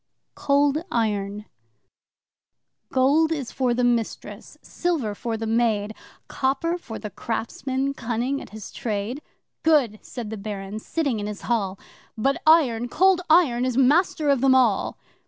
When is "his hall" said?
11.27-11.77